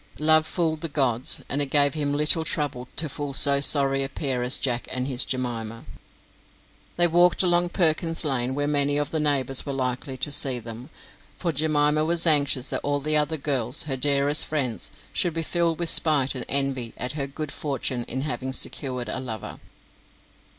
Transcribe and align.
Love 0.17 0.47
fooled 0.47 0.81
the 0.81 0.89
gods, 0.89 1.43
and 1.47 1.61
it 1.61 1.69
gave 1.69 1.93
him 1.93 2.11
little 2.11 2.43
trouble 2.43 2.87
to 2.95 3.07
fool 3.07 3.33
so 3.33 3.59
sorry 3.61 4.01
a 4.01 4.09
pair 4.09 4.41
as 4.41 4.57
Jack 4.57 4.87
and 4.89 5.07
his 5.07 5.23
Jemima. 5.23 5.85
They 6.97 7.05
walked 7.05 7.43
along 7.43 7.69
Perkins' 7.69 8.25
Lane 8.25 8.55
where 8.55 8.65
many 8.67 8.97
of 8.97 9.11
the 9.11 9.19
neighbours 9.19 9.63
were 9.63 9.73
likely 9.73 10.17
to 10.17 10.31
see 10.31 10.57
them, 10.57 10.89
for 11.37 11.51
Jemima 11.51 12.03
was 12.03 12.25
anxious 12.25 12.69
that 12.69 12.81
all 12.81 12.99
the 12.99 13.15
other 13.15 13.37
girls, 13.37 13.83
her 13.83 13.95
dearest 13.95 14.47
friends, 14.47 14.89
should 15.13 15.35
be 15.35 15.43
filled 15.43 15.77
with 15.77 15.89
spite 15.91 16.33
and 16.33 16.45
envy 16.49 16.95
at 16.97 17.11
her 17.11 17.27
good 17.27 17.51
fortune 17.51 18.03
in 18.05 18.21
having 18.21 18.53
secured 18.53 19.07
a 19.07 19.19
lover. 19.19 19.59